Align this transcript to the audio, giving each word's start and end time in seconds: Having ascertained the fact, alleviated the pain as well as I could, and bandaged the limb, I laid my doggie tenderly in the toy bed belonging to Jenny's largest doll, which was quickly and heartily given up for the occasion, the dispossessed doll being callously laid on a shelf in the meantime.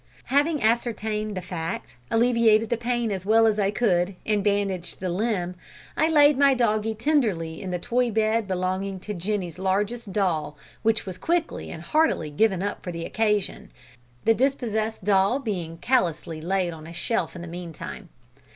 Having 0.33 0.63
ascertained 0.63 1.37
the 1.37 1.43
fact, 1.43 1.95
alleviated 2.09 2.71
the 2.71 2.75
pain 2.75 3.11
as 3.11 3.23
well 3.23 3.45
as 3.45 3.59
I 3.59 3.69
could, 3.69 4.15
and 4.25 4.43
bandaged 4.43 4.99
the 4.99 5.09
limb, 5.09 5.53
I 5.95 6.09
laid 6.09 6.39
my 6.39 6.55
doggie 6.55 6.95
tenderly 6.95 7.61
in 7.61 7.69
the 7.69 7.77
toy 7.77 8.09
bed 8.09 8.47
belonging 8.47 8.99
to 9.01 9.13
Jenny's 9.13 9.59
largest 9.59 10.11
doll, 10.11 10.57
which 10.81 11.05
was 11.05 11.19
quickly 11.19 11.69
and 11.69 11.83
heartily 11.83 12.31
given 12.31 12.63
up 12.63 12.81
for 12.81 12.91
the 12.91 13.05
occasion, 13.05 13.69
the 14.25 14.33
dispossessed 14.33 15.03
doll 15.03 15.37
being 15.37 15.77
callously 15.77 16.41
laid 16.41 16.71
on 16.73 16.87
a 16.87 16.93
shelf 16.93 17.35
in 17.35 17.43
the 17.43 17.47
meantime. 17.47 18.09